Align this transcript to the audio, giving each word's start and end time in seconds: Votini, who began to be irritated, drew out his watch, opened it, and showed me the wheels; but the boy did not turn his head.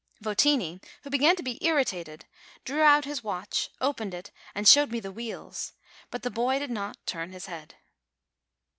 Votini, 0.19 0.81
who 1.03 1.11
began 1.11 1.35
to 1.35 1.43
be 1.43 1.63
irritated, 1.63 2.25
drew 2.65 2.81
out 2.81 3.05
his 3.05 3.23
watch, 3.23 3.69
opened 3.79 4.15
it, 4.15 4.31
and 4.55 4.67
showed 4.67 4.89
me 4.91 4.99
the 4.99 5.11
wheels; 5.11 5.73
but 6.09 6.23
the 6.23 6.31
boy 6.31 6.57
did 6.57 6.71
not 6.71 6.97
turn 7.05 7.31
his 7.31 7.45
head. 7.45 7.75